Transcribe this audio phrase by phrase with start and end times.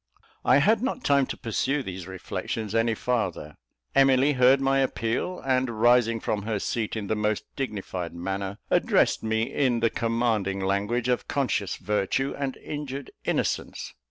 [0.43, 3.55] I had not time to pursue these reflections any farther.
[3.93, 9.21] Emily heard my appeal, and rising from her seat in the most dignified manner, addressed
[9.21, 13.93] me in the commanding language of conscious virtue and injured innocence.